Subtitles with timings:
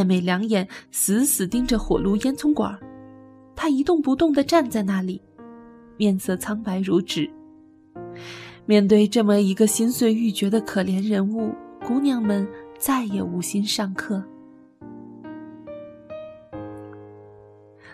[0.00, 2.74] 艾美两眼死死盯着火炉烟囱管，
[3.54, 5.20] 她一动不动地站在那里，
[5.98, 7.30] 面色苍白如纸。
[8.64, 11.52] 面对这么一个心碎欲绝的可怜人物，
[11.86, 14.24] 姑娘们再也无心上课。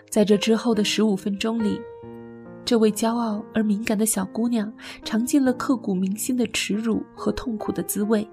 [0.09, 1.77] 在这之后的十五分钟里，
[2.63, 8.25] 这位骄傲而敏感的小姑娘尝尽了刻骨铭心的耻辱和痛苦的滋味，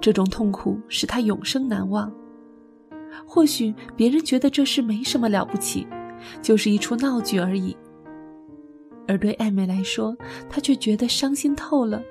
[0.00, 2.08] 这种痛苦使她永生难忘。
[3.26, 5.86] 或许别人觉得这事没什么了不起，
[6.42, 7.76] 就是一出闹剧而已。
[9.06, 10.16] 而对艾美来说，
[10.48, 12.02] 她却觉得伤心透了。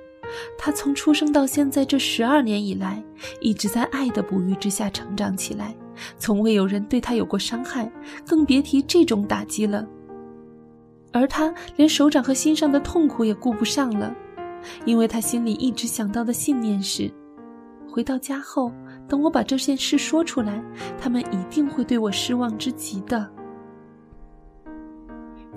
[0.58, 3.04] 她从出生到现在这十二年以来，
[3.42, 5.76] 一直在爱的哺育之下成长起来。
[6.18, 7.92] 从未有人对她有过伤害，
[8.26, 9.86] 更别提这种打击了。
[11.12, 14.16] 而他连手掌和心上的痛苦也顾不上了，
[14.86, 17.12] 因为他心里一直想到的信念是：
[17.90, 18.72] 回到家后，
[19.10, 20.64] 等我把这件事说出来，
[20.98, 23.30] 他们一定会对我失望之极的。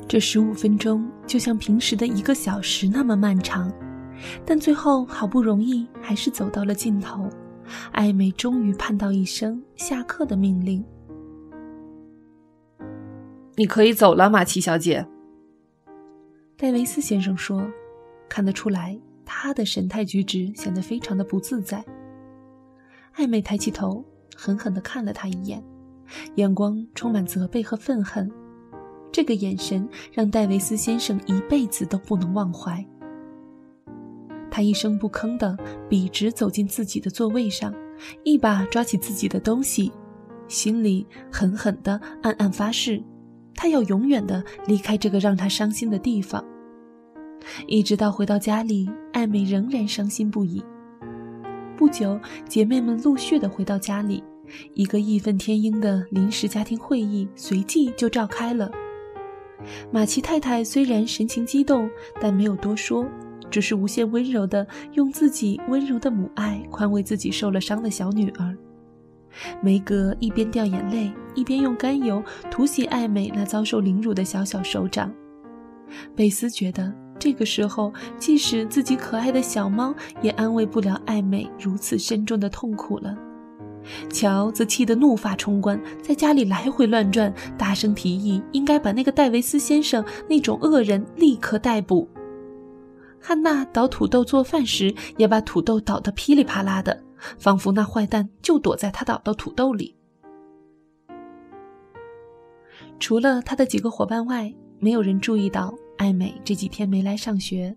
[0.09, 3.71] 这十五分钟就像平时的一个小时那么漫长，
[4.45, 7.29] 但最后好不容易还是走到了尽头。
[7.93, 10.85] 艾美终于盼到一声下课的命令
[13.57, 15.07] ：“你可以走了，马奇小姐。”
[16.59, 17.65] 戴维斯先生说，
[18.29, 21.85] 看得出来他的神态举止显得非常的不自在。
[23.15, 25.63] 艾美抬起头，狠狠地看了他一眼，
[26.37, 28.31] 眼光充满责备和愤恨。
[29.11, 32.85] 这个眼神让戴维斯先生一辈子都不能忘怀。
[34.51, 35.57] 他一声不吭地
[35.89, 37.75] 笔直走进自己的座位上，
[38.25, 39.93] 一把抓起自己的东西，
[40.49, 43.03] 心里狠狠地暗暗发誓：
[43.55, 46.43] 他要永远地离开这个让他伤心的地方。
[47.67, 50.63] 一直到回到家里，艾美仍然伤心不已。
[51.83, 52.17] 不久，
[52.49, 54.23] 姐妹们陆续地回到家里，
[54.75, 58.71] 一个义愤填膺的临时家庭会议随即就召开了。
[59.91, 61.91] 马奇太太虽然神情激动，
[62.21, 63.05] 但没有多说。
[63.51, 68.57] 只是无限温柔地用自己温柔的母爱宽慰自己受了伤的小女儿。
[69.61, 75.13] 梅格一边掉眼泪，一边用甘油涂洗艾美那遭受凌辱的小小手掌。
[76.15, 83.17] 贝斯觉得这个时候，即使自己可爱的小猫也安慰不了艾美如此深重的痛苦了。
[84.11, 92.09] 乔则气得怒发冲冠，在家里来回乱转，大声提议应该把那个戴维斯先生那种恶人立刻逮捕。
[93.21, 97.05] 汉娜捣土豆做饭时，也把土豆捣得噼里啪啦的，
[97.39, 99.95] 仿佛那坏蛋就躲在她捣的土豆里。
[102.99, 107.73] 除了他的几个伙伴外，没有人注意到艾美这几天没来上学。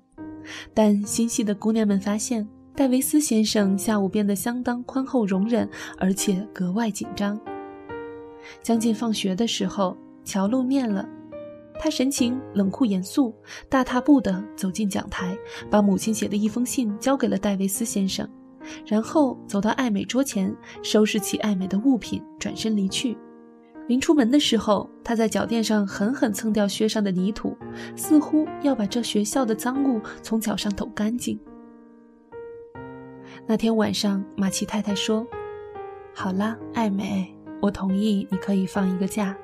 [0.74, 5.70] 但心细的姑娘们发现，戴维斯先生下午变得相当宽厚容忍，
[6.00, 7.40] 而且格外紧张。
[8.64, 11.08] 将近放学的时候，乔露面了。
[11.80, 13.32] 他神情冷酷严肃，
[13.70, 15.38] 大踏步地走进讲台，
[15.70, 18.28] 把母亲写的一封信交给了戴维斯先生，
[18.88, 23.16] 然后走到艾美桌前，收拾起艾美的物品，转身离去。
[23.88, 27.56] 临出门的时候，他在脚垫上狠狠蹭掉靴上的泥土，
[27.96, 31.40] 似乎要把这学校的脏物从脚上抖干净。
[33.46, 35.26] 那天晚上，马奇太太说
[36.16, 37.32] ：“好了，艾美，
[37.62, 39.36] 我同意你可以放一个假。”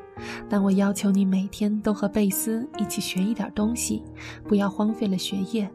[0.48, 4.04] 但我要求你每天都和贝斯一起学一点东西，
[4.48, 5.68] 不要荒废了学业。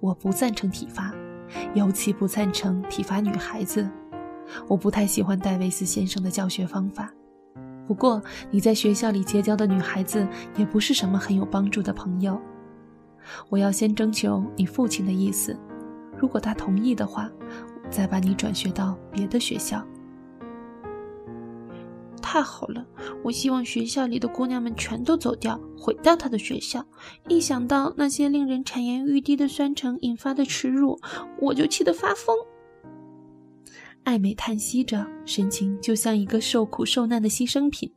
[0.00, 1.14] 我不赞成体罚，
[1.74, 3.88] 尤其不赞成体罚女孩子。
[4.66, 7.10] 我不太喜欢戴维斯先生的教学方法。
[7.88, 10.28] 不过你在学校里结交的女孩子
[10.58, 12.38] 也不是什么很有帮助的朋友。
[13.48, 15.58] 我要先征求你父亲的意思，
[16.18, 17.30] 如果他同意的话，
[17.88, 19.82] 再把你转学到别的学校。
[22.20, 22.84] 太好了！
[23.24, 26.84] 我希望学校里的姑娘们全都走掉，毁掉他的学校。
[27.26, 31.00] 一想到那些令人产颜欲滴的酸橙引发的耻辱，
[31.40, 32.36] 我就气得发疯。
[34.08, 37.92] 艾美叹息着，神情就像一个受苦受难的牺牲品。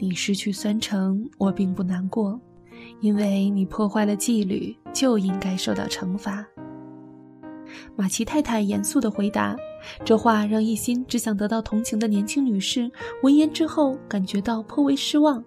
[0.00, 2.40] 你失去酸橙，我并不难过，
[2.98, 6.44] 因为你破坏了纪律，就应该受到惩罚。
[7.94, 9.56] 马奇太太严肃地回答。
[10.04, 12.90] 这话让一心只想得到同情的年轻女士
[13.22, 15.44] 闻言之后，感觉到颇为失望。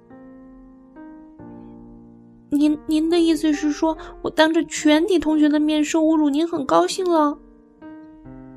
[2.49, 7.37] 您您的意思是说，我当着全体同学的面受侮辱，您很高兴了？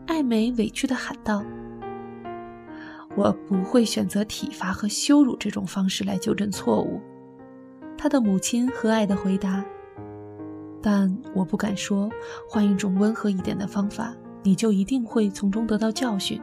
[0.06, 1.44] 艾美委屈地喊道
[3.16, 7.00] ：“我不会选择体罚和羞辱这种方式来纠正错误。”
[7.98, 9.64] 她的母亲和蔼地回答
[10.82, 12.10] ：“但我不敢说，
[12.48, 14.14] 换一种温和一点的方法。”
[14.46, 16.40] 你就一定会从中得到教训。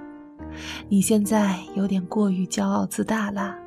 [0.90, 3.58] 你现在有点过于骄傲自大啦，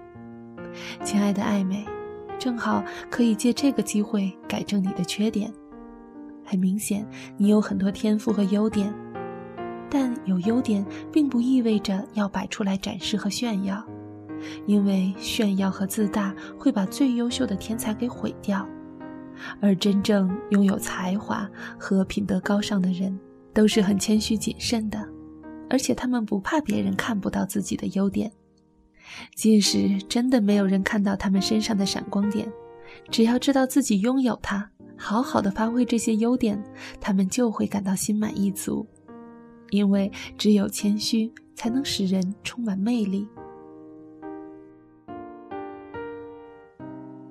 [1.02, 1.86] 亲爱的艾美，
[2.38, 5.50] 正好可以借这个机会改正你的缺点。
[6.44, 7.08] 很明显，
[7.38, 8.92] 你有很多天赋和优点，
[9.90, 13.84] 但有优点并不意味着要摆出来展示和炫耀，
[14.66, 18.66] 因为炫耀和自大会把最优秀的天才给毁掉。
[19.60, 21.48] 而真正拥有才华
[21.78, 23.18] 和品德高尚的人，
[23.52, 25.06] 都是很谦虚谨慎的，
[25.68, 28.32] 而且他们不怕别人看不到自己的优点，
[29.34, 32.50] 即使真的没有人看到他们身上的闪光点，
[33.10, 34.70] 只要知道自己拥有它。
[34.98, 36.58] 好好的发挥这些优点，
[36.98, 38.86] 他们就会感到心满意足，
[39.70, 43.26] 因为只有谦虚才能使人充满魅力。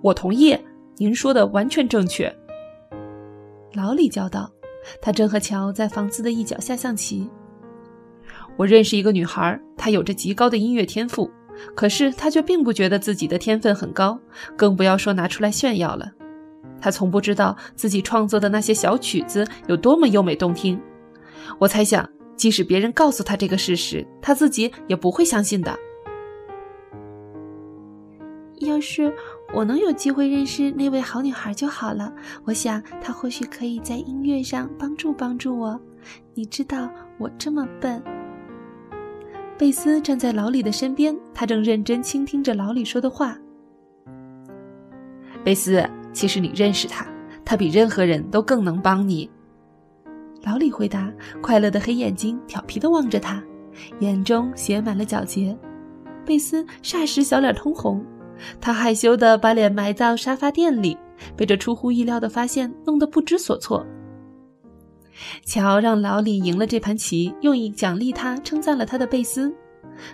[0.01, 0.57] 我同意，
[0.97, 2.33] 您说的完全正确。
[3.73, 4.51] 老李叫道
[5.01, 7.29] ：“他正和乔在房子的一角下象棋。
[8.55, 11.29] 我认识一个女孩，她有着极高的音乐天赋，
[11.75, 14.19] 可是她却并不觉得自己的天分很高，
[14.55, 16.11] 更不要说拿出来炫耀了。”
[16.79, 20.79] 他从不知道自己创作的那些小曲子有多么优美动听。
[21.57, 25.77] 我猜想，即使别人告诉他这个事实，他自己也不会相信的。
[28.59, 29.13] 要是
[29.53, 32.13] 我能有机会认识那位好女孩就好了。
[32.45, 35.79] 我想她或许可以在音乐上帮助帮助我。
[36.33, 38.01] 你知道，我这么笨。
[39.57, 43.37] 贝斯站在老李的身边，他正认真倾听着老李说的话。
[45.43, 45.87] 贝斯。
[46.13, 47.05] 其实你认识他，
[47.43, 49.29] 他比任何人都更能帮你。
[50.45, 51.11] 老李回答，
[51.41, 53.43] 快乐的黑眼睛调皮地望着他，
[53.99, 55.57] 眼中写满了皎洁。
[56.23, 58.05] 贝斯霎时小脸通红，
[58.61, 60.95] 他害羞地把脸埋到沙发垫里，
[61.35, 63.83] 被这出乎意料的发现弄得不知所措。
[65.45, 69.51] 乔让老李赢了这盘棋，用以奖励他，称赞了他的贝斯。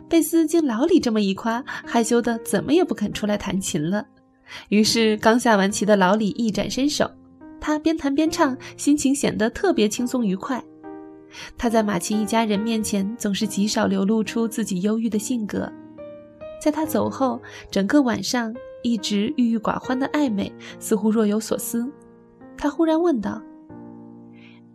[0.07, 4.06] 贝斯经老李这么一夸，害羞的怎么也不肯出来弹琴了。
[4.69, 7.10] 于是，刚下完棋的老李一展身手，
[7.62, 10.62] 他边弹边唱，心情显得特别轻松愉快。
[11.58, 15.72] 他在马奇一家人面前总是极少流露出自己忧郁的性格。
[16.60, 18.54] 在他走后，整个晚上
[18.84, 21.90] 一直郁郁寡欢的艾美似乎若有所思。
[22.58, 23.42] 他忽然问道：“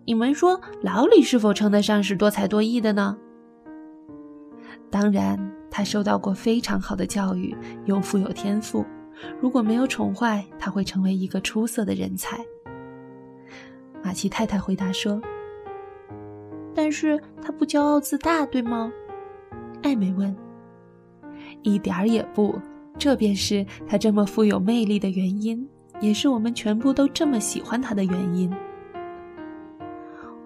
[0.07, 3.19] 你们说老李是否称得上是多才多艺的呢
[4.91, 5.39] ？”“当然，
[5.71, 7.55] 他受到过非常好的教育，
[7.85, 8.85] 又富有天赋。”
[9.41, 12.39] 如果没有宠坏，他会成为一个出色的人才。
[14.07, 15.21] 马奇太太回答说
[16.73, 18.93] ：“但是他不骄傲自大，对吗？”
[19.83, 20.33] 艾美问。
[21.63, 22.55] “一点儿也不，
[22.97, 25.69] 这便是他这么富有魅力的原因，
[26.01, 28.49] 也是我们全部都这么喜欢他的原因。”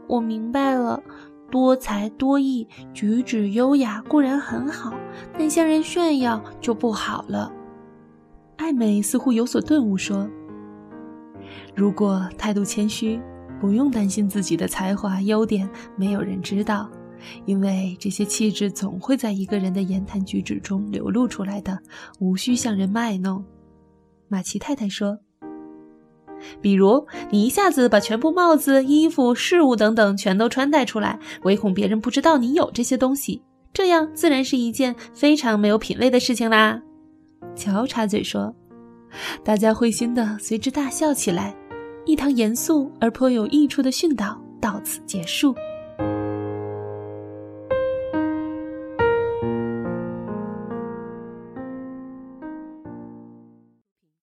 [0.09, 1.03] 我明白了，
[1.51, 4.95] 多才多艺、举止优雅固然很好，
[5.39, 7.53] 但向人炫耀就不好了。
[8.57, 10.27] 艾美似乎有所顿悟，说
[11.77, 13.21] ：“如果态度谦虚，
[13.61, 16.91] 不用担心自己的才华优点没有人知道，
[17.45, 21.79] 因为这些气质总会在一个人的言谈举止中流露出来的，
[22.19, 23.45] 无需向人卖弄。”
[24.29, 25.19] 马奇太太说
[26.63, 33.43] ：“比如你一下子把全部帽子、衣服、饰物等等全都穿戴出来，唯恐别人不知道你有这些东西，
[33.75, 36.81] 这样自然是一件非常没有品位的事情啦。”
[37.55, 38.55] 乔插嘴说
[39.45, 41.55] ：“大家会心的随之大笑起来。”
[42.11, 45.55] 一堂严肃而颇有益处的训导到此结束。